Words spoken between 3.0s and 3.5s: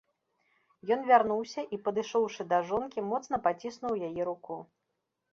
моцна